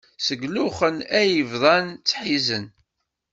[0.25, 2.65] Seg luxen ay bdan ttḥiẓen.